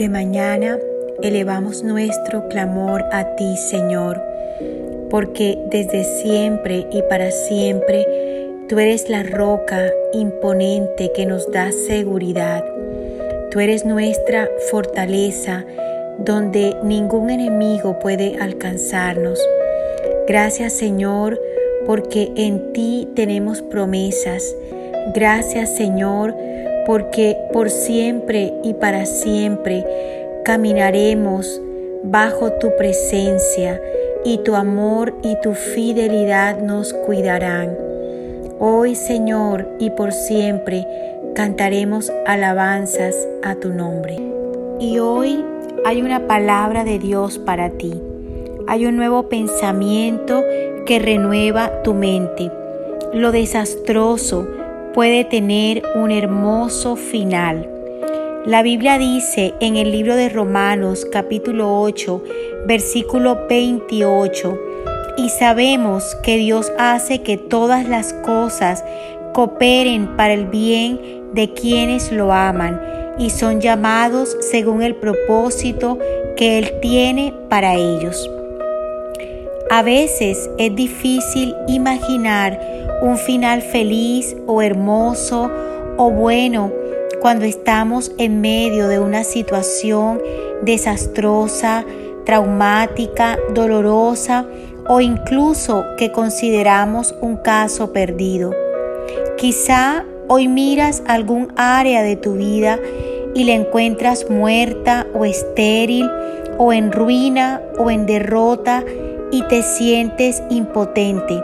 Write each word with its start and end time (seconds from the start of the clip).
de 0.00 0.08
mañana 0.08 0.78
elevamos 1.22 1.84
nuestro 1.84 2.48
clamor 2.48 3.04
a 3.12 3.36
ti, 3.36 3.54
Señor, 3.58 4.18
porque 5.10 5.58
desde 5.70 6.04
siempre 6.04 6.86
y 6.90 7.02
para 7.02 7.30
siempre 7.30 8.06
tú 8.66 8.78
eres 8.78 9.10
la 9.10 9.22
roca 9.24 9.92
imponente 10.14 11.12
que 11.14 11.26
nos 11.26 11.52
da 11.52 11.70
seguridad. 11.72 12.64
Tú 13.50 13.60
eres 13.60 13.84
nuestra 13.84 14.48
fortaleza 14.70 15.66
donde 16.16 16.74
ningún 16.82 17.28
enemigo 17.28 17.98
puede 17.98 18.38
alcanzarnos. 18.40 19.38
Gracias, 20.26 20.72
Señor, 20.72 21.38
porque 21.84 22.32
en 22.36 22.72
ti 22.72 23.06
tenemos 23.14 23.60
promesas. 23.60 24.56
Gracias, 25.14 25.76
Señor, 25.76 26.34
porque 26.86 27.36
por 27.52 27.70
siempre 27.70 28.52
y 28.62 28.74
para 28.74 29.06
siempre 29.06 29.84
caminaremos 30.44 31.60
bajo 32.02 32.52
tu 32.52 32.74
presencia 32.76 33.80
y 34.24 34.38
tu 34.38 34.54
amor 34.54 35.14
y 35.22 35.36
tu 35.40 35.54
fidelidad 35.54 36.60
nos 36.60 36.92
cuidarán. 36.92 37.76
Hoy, 38.58 38.94
Señor, 38.94 39.68
y 39.78 39.90
por 39.90 40.12
siempre 40.12 40.86
cantaremos 41.34 42.12
alabanzas 42.26 43.16
a 43.42 43.54
tu 43.54 43.70
nombre. 43.70 44.18
Y 44.78 44.98
hoy 44.98 45.44
hay 45.84 46.02
una 46.02 46.26
palabra 46.26 46.84
de 46.84 46.98
Dios 46.98 47.38
para 47.38 47.70
ti. 47.70 48.00
Hay 48.66 48.86
un 48.86 48.96
nuevo 48.96 49.28
pensamiento 49.28 50.44
que 50.86 50.98
renueva 50.98 51.82
tu 51.82 51.94
mente. 51.94 52.50
Lo 53.12 53.32
desastroso 53.32 54.46
puede 54.92 55.24
tener 55.24 55.82
un 55.94 56.10
hermoso 56.10 56.96
final. 56.96 57.68
La 58.46 58.62
Biblia 58.62 58.98
dice 58.98 59.54
en 59.60 59.76
el 59.76 59.92
libro 59.92 60.16
de 60.16 60.28
Romanos 60.28 61.06
capítulo 61.10 61.80
8, 61.80 62.22
versículo 62.66 63.46
28, 63.48 64.58
y 65.18 65.28
sabemos 65.28 66.16
que 66.22 66.38
Dios 66.38 66.72
hace 66.78 67.22
que 67.22 67.36
todas 67.36 67.88
las 67.88 68.12
cosas 68.14 68.84
cooperen 69.34 70.16
para 70.16 70.32
el 70.32 70.46
bien 70.46 71.00
de 71.34 71.52
quienes 71.52 72.10
lo 72.10 72.32
aman 72.32 72.80
y 73.18 73.30
son 73.30 73.60
llamados 73.60 74.36
según 74.40 74.82
el 74.82 74.96
propósito 74.96 75.98
que 76.36 76.58
Él 76.58 76.72
tiene 76.80 77.34
para 77.48 77.74
ellos. 77.74 78.28
A 79.72 79.82
veces 79.82 80.50
es 80.58 80.74
difícil 80.74 81.54
imaginar 81.68 82.60
un 83.02 83.16
final 83.16 83.62
feliz 83.62 84.36
o 84.48 84.62
hermoso 84.62 85.48
o 85.96 86.10
bueno 86.10 86.72
cuando 87.20 87.44
estamos 87.44 88.10
en 88.18 88.40
medio 88.40 88.88
de 88.88 88.98
una 88.98 89.22
situación 89.22 90.20
desastrosa, 90.62 91.84
traumática, 92.26 93.38
dolorosa 93.54 94.44
o 94.88 95.00
incluso 95.00 95.84
que 95.96 96.10
consideramos 96.10 97.14
un 97.20 97.36
caso 97.36 97.92
perdido. 97.92 98.52
Quizá 99.38 100.04
hoy 100.26 100.48
miras 100.48 101.04
algún 101.06 101.52
área 101.54 102.02
de 102.02 102.16
tu 102.16 102.32
vida 102.34 102.80
y 103.36 103.44
la 103.44 103.52
encuentras 103.52 104.28
muerta 104.28 105.06
o 105.14 105.24
estéril 105.24 106.10
o 106.58 106.72
en 106.72 106.90
ruina 106.90 107.62
o 107.78 107.88
en 107.88 108.06
derrota 108.06 108.84
y 109.30 109.42
te 109.42 109.62
sientes 109.62 110.42
impotente. 110.50 111.42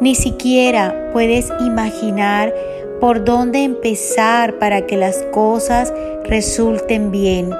Ni 0.00 0.14
siquiera 0.14 1.10
puedes 1.12 1.52
imaginar 1.60 2.54
por 3.00 3.24
dónde 3.24 3.64
empezar 3.64 4.58
para 4.58 4.86
que 4.86 4.96
las 4.96 5.22
cosas 5.32 5.92
resulten 6.24 7.10
bien. 7.10 7.50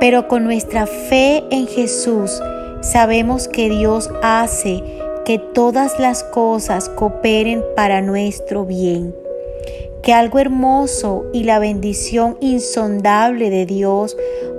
Pero 0.00 0.28
con 0.28 0.44
nuestra 0.44 0.86
fe 0.86 1.44
en 1.50 1.66
Jesús 1.66 2.40
sabemos 2.80 3.48
que 3.48 3.68
Dios 3.68 4.10
hace 4.22 4.82
que 5.24 5.38
todas 5.40 5.98
las 5.98 6.22
cosas 6.22 6.88
cooperen 6.88 7.64
para 7.74 8.00
nuestro 8.00 8.64
bien, 8.64 9.14
que 10.02 10.12
algo 10.12 10.38
hermoso 10.38 11.26
y 11.32 11.42
la 11.42 11.58
bendición 11.58 12.36
insondable 12.40 13.50
de 13.50 13.66
Dios 13.66 14.16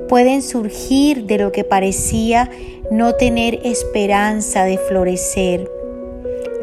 pueden 0.07 0.41
surgir 0.41 1.25
de 1.25 1.37
lo 1.37 1.51
que 1.51 1.63
parecía 1.63 2.49
no 2.89 3.15
tener 3.15 3.59
esperanza 3.63 4.63
de 4.63 4.77
florecer. 4.77 5.69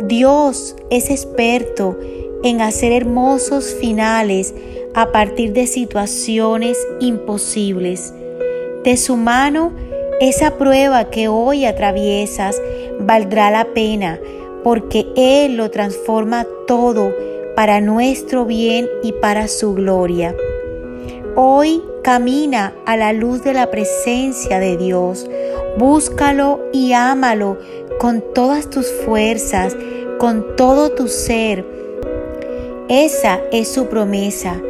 Dios 0.03 0.77
es 0.91 1.10
experto 1.10 1.99
en 2.43 2.60
hacer 2.60 2.93
hermosos 2.93 3.75
finales 3.81 4.55
a 4.94 5.12
partir 5.12 5.53
de 5.53 5.66
situaciones 5.66 6.78
imposibles. 7.00 8.12
De 8.84 8.97
su 8.97 9.16
mano, 9.16 9.72
esa 10.21 10.56
prueba 10.56 11.11
que 11.11 11.28
hoy 11.28 11.65
atraviesas 11.65 12.61
valdrá 13.00 13.50
la 13.50 13.72
pena 13.72 14.21
porque 14.62 15.06
Él 15.16 15.56
lo 15.56 15.71
transforma 15.71 16.47
todo 16.66 17.12
para 17.56 17.81
nuestro 17.81 18.44
bien 18.44 18.88
y 19.03 19.12
para 19.12 19.49
su 19.49 19.75
gloria. 19.75 20.34
Hoy 21.37 21.82
camina 22.04 22.72
a 22.87 22.97
la 22.97 23.12
luz 23.12 23.42
de 23.42 23.54
la 23.54 23.72
presencia 23.72 24.60
de 24.60 24.76
Dios. 24.76 25.28
Búscalo 25.76 26.60
y 26.72 26.92
ámalo 26.92 27.59
con 27.98 28.22
todas 28.32 28.70
tus 28.70 28.87
fuerzas, 29.04 29.76
con 30.20 30.54
todo 30.54 30.93
tu 30.93 31.09
ser 31.09 31.75
esa 32.88 33.41
es 33.50 33.72
su 33.72 33.87
promesa. 33.87 34.60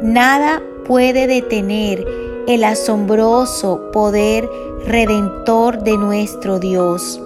Nada 0.00 0.62
puede 0.86 1.26
detener 1.26 2.02
el 2.46 2.64
asombroso 2.64 3.90
poder 3.92 4.48
redentor 4.86 5.82
de 5.82 5.98
nuestro 5.98 6.58
Dios. 6.58 7.20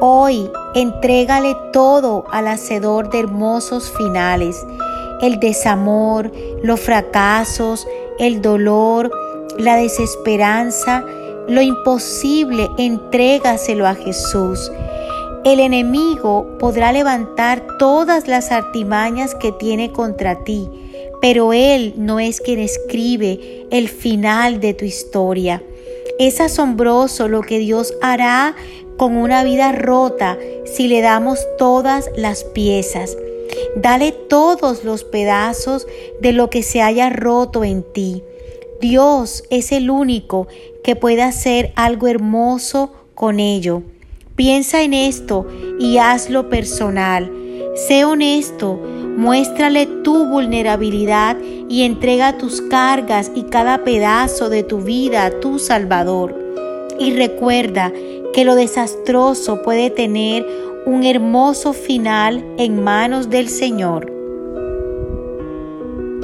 Hoy 0.00 0.48
entrégale 0.76 1.56
todo 1.72 2.24
al 2.30 2.46
hacedor 2.46 3.10
de 3.10 3.18
hermosos 3.18 3.90
finales, 3.90 4.64
el 5.20 5.40
desamor, 5.40 6.30
los 6.62 6.78
fracasos, 6.78 7.84
el 8.18 8.42
dolor, 8.42 9.10
la 9.58 9.76
desesperanza, 9.76 11.04
lo 11.48 11.60
imposible, 11.60 12.68
entrégaselo 12.78 13.86
a 13.86 13.94
Jesús. 13.94 14.70
El 15.44 15.60
enemigo 15.60 16.56
podrá 16.58 16.92
levantar 16.92 17.66
todas 17.78 18.26
las 18.28 18.50
artimañas 18.50 19.34
que 19.34 19.52
tiene 19.52 19.92
contra 19.92 20.42
ti, 20.42 20.68
pero 21.20 21.52
Él 21.52 21.94
no 21.96 22.18
es 22.18 22.40
quien 22.40 22.60
escribe 22.60 23.66
el 23.70 23.88
final 23.88 24.60
de 24.60 24.72
tu 24.72 24.84
historia. 24.84 25.62
Es 26.18 26.40
asombroso 26.40 27.28
lo 27.28 27.42
que 27.42 27.58
Dios 27.58 27.92
hará 28.00 28.54
con 28.96 29.16
una 29.16 29.44
vida 29.44 29.72
rota 29.72 30.38
si 30.64 30.88
le 30.88 31.00
damos 31.00 31.40
todas 31.58 32.10
las 32.16 32.44
piezas. 32.44 33.16
Dale 33.76 34.12
todos 34.12 34.84
los 34.84 35.04
pedazos 35.04 35.86
de 36.20 36.32
lo 36.32 36.50
que 36.50 36.62
se 36.62 36.82
haya 36.82 37.10
roto 37.10 37.64
en 37.64 37.82
ti. 37.82 38.22
Dios 38.80 39.44
es 39.50 39.72
el 39.72 39.90
único 39.90 40.46
que 40.82 40.96
puede 40.96 41.22
hacer 41.22 41.72
algo 41.76 42.06
hermoso 42.06 42.92
con 43.14 43.40
ello. 43.40 43.82
Piensa 44.36 44.82
en 44.82 44.94
esto 44.94 45.46
y 45.78 45.98
hazlo 45.98 46.48
personal. 46.50 47.32
Sé 47.74 48.04
honesto, 48.04 48.74
muéstrale 48.74 49.86
tu 49.86 50.26
vulnerabilidad 50.26 51.36
y 51.68 51.82
entrega 51.82 52.36
tus 52.36 52.60
cargas 52.60 53.30
y 53.34 53.44
cada 53.44 53.84
pedazo 53.84 54.48
de 54.48 54.62
tu 54.62 54.78
vida 54.78 55.24
a 55.24 55.40
tu 55.40 55.58
Salvador. 55.58 56.36
Y 56.98 57.12
recuerda 57.14 57.92
que 58.34 58.44
lo 58.44 58.56
desastroso 58.56 59.62
puede 59.62 59.90
tener 59.90 60.44
un 60.86 61.04
hermoso 61.04 61.72
final 61.72 62.44
en 62.58 62.82
manos 62.82 63.30
del 63.30 63.48
Señor. 63.48 64.13